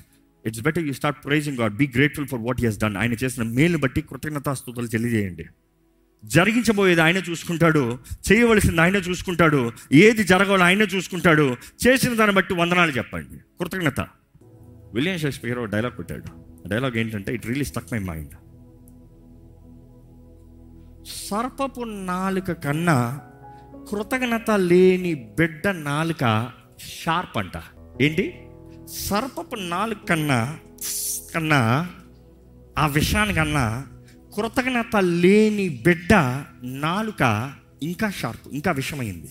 [0.46, 3.78] it's better you start praising God be grateful for what he's done ఆయన చేసిన మేలు
[3.78, 5.46] బట్టి కృతజ్ఞతాస్తుతులు తెలియజేయండి
[6.24, 7.98] జరిగించబోయేది ఆయన చూసుకుంటాడు
[8.32, 11.56] చేయవలసింది ఆయన చూసుకుంటాడు ఏది జరగాలో ఆయన చూసుకుంటాడు
[11.88, 13.38] చేసిన దాన్ని బట్టి వందనాలు చెప్పండి.
[13.38, 14.00] కృతజ్ఞత.
[14.94, 16.24] విలియం షేక్స్పియర్ ఒక డైలాగ్ పెట్టాడు.
[16.68, 18.34] డైలాగ్ ఏంటంటే it really stuck my mind
[21.06, 23.20] సర్పపు నాలుక కన్నా
[23.88, 26.52] కృతజ్ఞత లేని బిడ్డ నాలుక
[27.02, 27.52] షార్ప్ అంట.
[28.00, 28.34] ఏంటి?
[29.08, 30.58] సర్పపు నాలుక కన్నా
[31.34, 31.88] కన్నా
[32.78, 33.86] ఆ విషయానికన్నా
[34.36, 36.12] కృతజ్ఞత లేని బిడ్డ
[36.62, 39.30] నాలుక ఇంకా షార్ప్ ఇంకా విషమైంది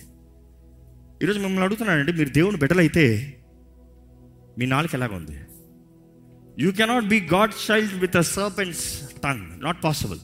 [1.24, 3.06] ఈరోజు మిమ్మల్ని అడుగుతున్నానండి మీరు దేవుని బిడ్డలైతే
[4.58, 5.38] మీ నాలుక ఎలాగ ఉంది?
[6.60, 10.20] You cannot be God child with a serpent's tongue not possible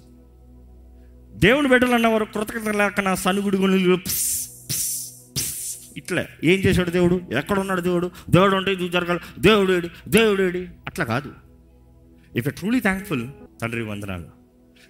[1.35, 4.39] దేవుని బిడ్డలు అన్నవారు కృతజ్ఞత లేకనా సనుగుడు గుణులు ప్స్,
[5.97, 6.27] ఇట్లే.
[6.43, 7.21] ఏం చేశాడు దేవుడు?
[7.37, 8.11] ఎక్కడ ఉన్నాడు దేవుడు?
[8.29, 9.19] దేవుడు ఉంటే ఇది జరగాలి?
[9.39, 10.59] దేవుడు ఏడి దేవుడు ఏడి.
[10.59, 11.31] అట్లా కాదు.
[12.35, 13.27] ఇఫ్ ట్రూలీ థ్యాంక్ఫుల్
[13.61, 14.25] తండ్రి వందనాలు.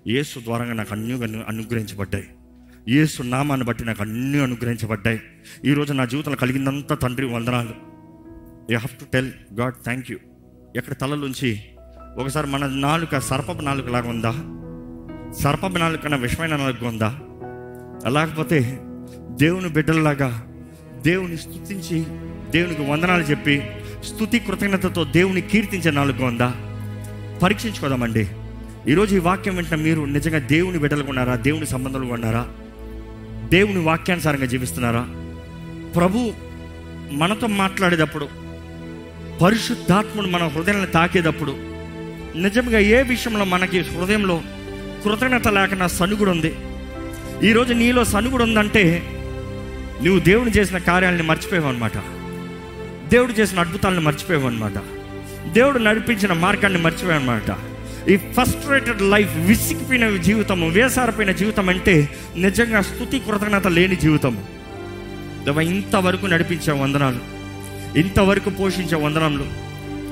[0.07, 2.27] యేసు ద్వారంగా నాకు అన్ని అనుగ్రహించబడ్డాయి.
[2.89, 5.21] యేసు నామాన్ని బట్టి నాకు అన్నీ అనుగ్రహించబడ్డాయి.
[5.65, 7.73] ఈరోజు నా జీవితంలో కలిగిందంతా తండ్రి వందనాలు.
[8.71, 10.17] You have to tell God thank you
[10.75, 11.61] ఎక్కడ తలలోంచి
[12.17, 14.59] ఒకసారి మన నాలుక సర్పపు నాలుక లాగా ఉందా?
[15.41, 17.19] సర్పపు నాలుక కన్నా విషమైన నలుగు ఉందా?
[18.09, 18.79] లేకపోతే
[19.31, 20.47] దేవుని బిడ్డలలాగా
[21.01, 22.05] దేవుని స్థుతించి
[22.51, 23.63] దేవునికి వందనాలు చెప్పి
[24.03, 26.53] స్తుతి కృతజ్ఞతతో దేవుని కీర్తించే నాలుగు ఉందా?
[27.43, 28.27] పరీక్షించుకోదామండి.
[28.87, 31.35] ఈరోజు ఈ వాక్యం వెంట మీరు నిజంగా దేవుని బిడ్డలు ఉన్నారా?
[31.35, 32.47] దేవుని సంబంధాలు ఉన్నారా?
[33.49, 35.05] దేవుని వాక్యానుసారంగా జీవిస్తున్నారా?
[35.95, 36.33] ప్రభు
[37.11, 38.27] మనతో మాట్లాడేటప్పుడు
[39.41, 41.51] పరిశుద్ధాత్ముడు మన హృదయాన్ని తాకేటప్పుడు
[42.37, 44.41] నిజంగా ఏ విషయంలో మనకి హృదయంలో
[45.03, 46.51] కృతజ్ఞత లేకుండా సనుగుడు ఉంది
[47.47, 48.83] ఈరోజు నీలో సనుగుడు ఉందంటే
[50.03, 51.97] నువ్వు దేవుడు చేసిన కార్యాలని మర్చిపోయావు అనమాట
[53.11, 54.77] దేవుడు చేసిన అద్భుతాలను మర్చిపోయావు అనమాట
[55.53, 57.51] దేవుడు నడిపించిన మార్గాన్ని మర్చిపోయావు అనమాట
[58.11, 61.95] ఈ ఫస్ట్రేటెడ్ లైఫ్ విసిగిపోయిన జీవితము వేసారిపోయిన జీవితం అంటే
[62.37, 64.35] నిజంగా స్థుతి కృతజ్ఞత లేని జీవితం
[65.45, 67.21] దేవా ఇంతవరకు నడిపించే వందనాలు
[67.99, 69.47] ఇంతవరకు పోషించే వందనములు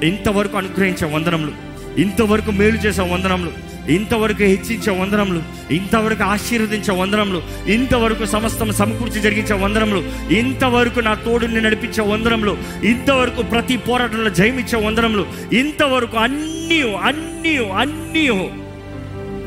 [0.05, 1.53] ఇంతవరకు అనుగ్రహించే వందనములు
[2.01, 3.51] ఇంతవరకు మేలు చేసే వందనములు
[3.89, 5.41] ఇంతవరకు హెచ్చించే వందనములు
[5.71, 13.77] ఇంతవరకు ఆశీర్వదించే వందనములు ఇంతవరకు సమస్తం సమకూర్చి జరిగించే వందనములు ఇంతవరకు నా తోడుని నడిపించే వందనములు ఇంతవరకు ప్రతి
[13.77, 18.29] పోరాటంలో జయమిచ్చే వందనములు ఇంతవరకు అన్నీ అన్నీ అన్నీ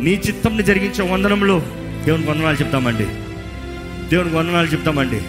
[0.01, 1.63] నీ చిత్తంని జరిగించే వందనములు.
[2.05, 3.05] దేవునికి వందనాలు చెప్తామండి.
[4.09, 5.21] దేవునికి వందనాలు చెప్తామండి.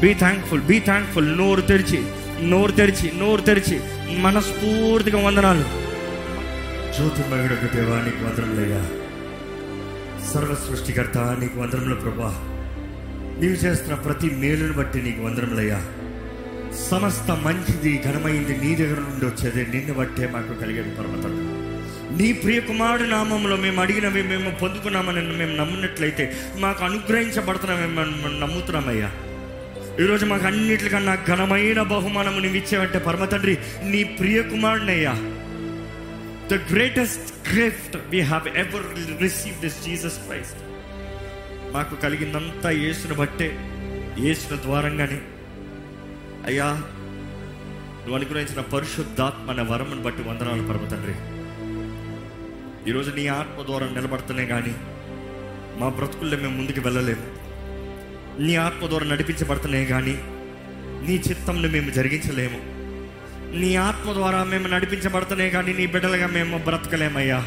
[0.00, 2.02] బీ థ్యాంక్ఫుల్ బీ థ్యాంక్ఫుల్ నోరు తెరిచి
[2.42, 3.80] నోరు తెరిచి నోరు తెరిచి
[4.18, 5.85] మనస్ఫూర్తిగా వందనాలు.
[6.96, 8.82] జ్యోతిమయుడు దేవా నీకు వందరములయ్యా
[10.28, 12.30] సర్వ సృష్టికర్త నీకు వందరములు ప్రభా.
[13.40, 15.78] నీవు చేస్తున్న ప్రతి మేలును బట్టి నీకు వందరములయ్యా
[16.86, 21.34] సమస్త మంచిది ఘనమైంది నీ దగ్గర నుండి వచ్చేది నిన్ను బట్టే మాకు కలిగేది పర్వతం
[22.18, 26.24] నీ ప్రియ కుమారుడు నామంలో మేము అడిగినవి మేము పొందుకున్నామని మేము నమ్మినట్లయితే
[26.60, 29.08] మాకు అనుగ్రహించబడుతున్నామే మేము నమ్ముతున్నామయ్యా.
[30.02, 33.54] ఈరోజు మాకు అన్నిటికన్నా ఘనమైన బహుమానము నీవు ఇచ్చేవంటే పరమ తండ్రి
[33.84, 35.14] నీ ప్రియకుమారుడినయ్యా
[36.50, 38.84] the greatest gift we have ever
[39.22, 40.60] receive this Jesus Christ
[41.74, 43.48] మాకు కలిగిందంతా యేసును బట్టే
[44.18, 45.18] యేసును ద్వారంగానే.
[46.46, 46.68] అయ్యా
[48.00, 51.16] నువ్వు అనుగ్రహించిన పరిశుద్ధాత్మ అనే వరమును బట్టి వందనాలు పరమ తండ్రి.
[52.90, 54.74] ఈరోజు నీ ఆత్మ ద్వారా నిలబడుతున్నాయి కానీ
[55.80, 57.26] మా బ్రతుకుల్లో మేము ముందుకు వెళ్ళలేము.
[58.42, 60.16] నీ ఆత్మ ద్వారా నడిపించబడుతున్నాయి కానీ
[61.06, 62.75] నీ చిత్తంను మేము జరిగించలేము.
[63.60, 67.44] నీ ఆత్మ ద్వారా మేము నడిపించబడుతున్నాయి కానీ నీ బిడ్డలుగా మేము బ్రతకలేమయ్యా.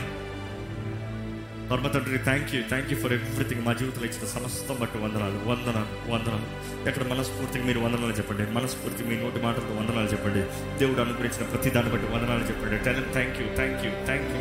[1.72, 6.44] పరమతండ్రి thank you thank you for everything మా జీవితంలో ఇచ్చిన సమస్తం బట్టి వందనాలు వందనాలు వందనాలు
[6.90, 8.52] ఎక్కడ మనస్ఫూర్తికి మీరు వందనాలు చెప్పండి.
[8.52, 10.44] మనస్ఫూర్తి మీ నోటి మాటలతో వందనాలు చెప్పండి.
[10.80, 12.78] దేవుడు అనుగ్రహించిన ప్రతి దాన్ని బట్టి వందనాలు చెప్పండి.
[12.78, 14.40] Ten thank you thank you thank you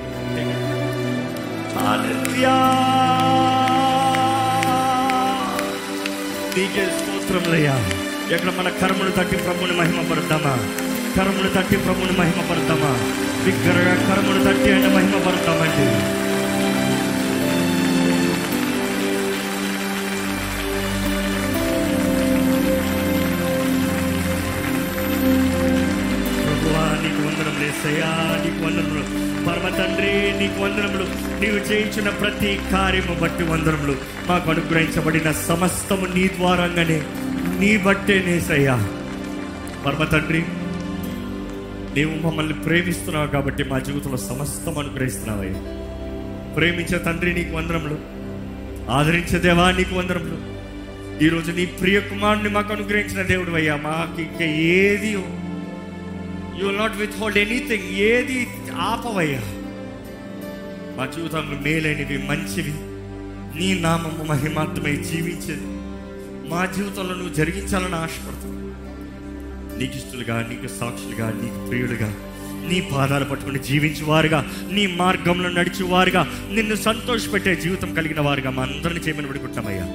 [6.57, 7.75] నీకే స్తోత్రములయ్యా.
[8.35, 10.59] ఎక్కడ మన కర్మను తట్టి ప్రభుని మహిమ పడతామా
[11.19, 12.93] కరములు తట్టి ప్రభుని మహిమపడతామా
[13.45, 16.19] బిగ్గరగా కరములు తట్టి ఆయన మహిమపడతామండి
[27.03, 28.11] నీకు వందనములు ఏసయ్యా
[28.45, 29.03] నీకు వందనములు.
[29.47, 31.05] పరమ తండ్రి నీకు వందనములు.
[31.41, 33.97] నీవు చేయించిన ప్రతి కార్యము బట్టి వందనములు.
[34.29, 37.03] మాకు అనుగ్రహించబడిన సమస్తము నీ ద్వారంగానే.
[37.61, 38.89] నీ బట్టే నేసయ్యా
[39.87, 40.45] పరమ తండ్రి
[41.96, 45.61] నీవు మమ్మల్ని ప్రేమిస్తున్నావు కాబట్టి మా జీవితంలో సమస్తం అనుగ్రహిస్తున్నావయ్యా.
[46.55, 47.98] ప్రేమించే తండ్రి నీకు వందరములు
[48.90, 50.59] ఆదరించే దేవా నీకు వందరములు
[51.24, 55.11] ఈరోజు నీ ప్రియ కుమారుని మాకు అనుగ్రహించిన దేవుడు అయ్యా మాకు ఇంకా ఏది
[56.59, 58.46] you will not withhold anything ఏది
[58.77, 59.40] ఆపవయ్యా.
[60.98, 62.72] మా జీవితంలో మేలైనవి మంచివి.
[63.59, 65.66] నీ నామము మహిమార్థమై జీవించేది.
[66.51, 68.68] మా జీవితంలో నువ్వు జరిగించాలని ఆశపడుతున్నావు
[69.79, 72.11] నీకు ఇష్టలుగా నీకు సాక్షులుగా నీకు ప్రియులుగా
[72.69, 74.41] నీ పాదాలు పట్టుకుని జీవించేవారుగా
[74.77, 79.87] నీ మార్గంలో నడిచేవారుగా నిన్ను సంతోషపెట్టే జీవితం కలిగిన వారుగా మా అందరిని చేయమని పెడుకుంటామయ్యా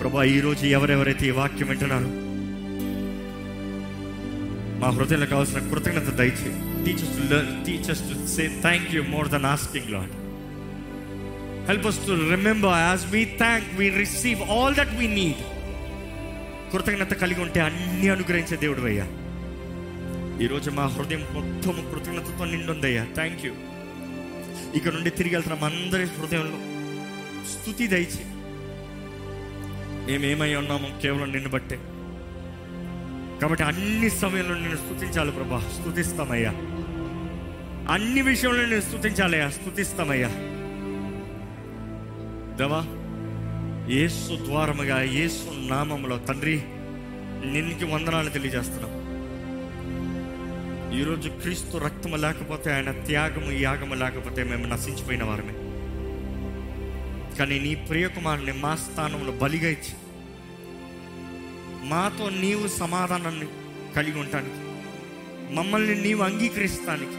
[0.00, 2.10] ప్రభా ఈరోజు ఎవరెవరైతే ఈ వాక్యం వింటున్నారో
[4.80, 6.50] మా హృదయంలో కావాల్సిన కృతజ్ఞత దయచే
[6.84, 10.12] teachers to learn teachers to say thank you more than asking Lord
[11.68, 15.40] help us to remember as we thank we receive all that we need
[16.74, 19.06] కృతజ్ఞత కలిగి ఉంటే అన్ని అనుగ్రహించే దేవుడు అయ్యా.
[20.44, 23.52] ఈరోజు మా హృదయం మొత్తం కృతజ్ఞతతో నిండుందయ్యా థ్యాంక్ యూ
[24.74, 26.56] ఇక్కడ నుండి తిరిగి వెళ్తున్నాం అందరి హృదయంలో
[27.52, 28.24] స్థుతి దయచి.
[30.06, 31.76] మేమేమై ఉన్నామో కేవలం నిన్ను బట్టే.
[33.42, 35.60] కాబట్టి అన్ని సమయంలో నేను స్థుతించాలి ప్రభా.
[35.80, 36.50] స్థుతిస్తామయ్యా.
[37.94, 39.50] అన్ని విషయంలో నేను స్థుతించాలయ్యా.
[39.50, 40.28] స్థుతిస్తామయ్యా.
[42.56, 42.93] దవా
[43.92, 46.54] యేసు ద్వారముగా ఏసు నామములో తండ్రి
[47.52, 48.94] నిన్నుకి వందనాలు తెలియజేస్తున్నాం.
[50.98, 55.54] ఈరోజు క్రీస్తు రక్తము లేకపోతే ఆయన త్యాగము యాగము లేకపోతే మేము నశించిపోయిన వారమే.
[57.38, 59.94] కానీ నీ ప్రియకుమారుని మా స్థానంలో బలిగా ఇచ్చి
[61.92, 63.46] మాతో నీవు సమాధానాన్ని
[63.96, 64.60] కలిగి ఉండటానికి
[65.54, 67.18] మమ్మల్ని నీవు అంగీకరిస్తానికి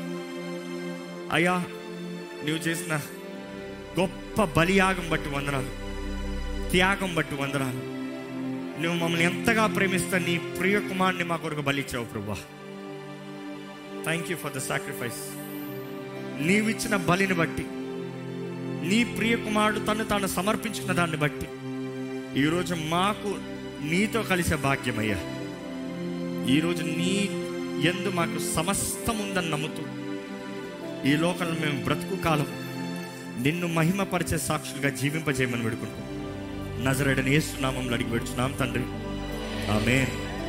[1.32, 1.64] అయ్యా
[2.46, 2.94] నీవు చేసిన
[4.00, 5.85] గొప్ప బలియాగం బట్టి వందనాలు.
[6.76, 7.82] త్యాగం బట్టి వందనాలు.
[8.82, 12.36] నువ్వు మమ్మల్ని ఎంతగా ప్రేమిస్తా నీ ప్రియ కుమారుని మా కొరకు బలిచ్చావు ప్రభా.
[14.04, 15.22] Thank you for the sacrifice
[16.46, 17.66] నీవిచ్చిన బలిని బట్టి
[18.88, 21.48] నీ ప్రియ కుమారుడు తను తాను సమర్పించుకున్న దాన్ని బట్టి
[22.42, 23.38] ఈరోజు మాకు
[23.82, 25.18] నీతో కలిసే భాగ్యమయ్యా.
[26.56, 27.30] ఈరోజు నీ
[27.90, 29.84] ఎందు మాకు సమస్తం ఉందని నమ్ముతూ
[31.10, 32.48] ఈ లోకంలో మేము బ్రతుకు కాలం
[33.42, 36.15] నిన్ను మహిమపరిచే సాక్షులుగా జీవింపజేయమని పెడుకుంటాం
[36.84, 38.84] నజరడని ఏసునామంలో అడిగి పెడుచున్నాం తండ్రి.
[39.72, 40.25] ఆమెన్.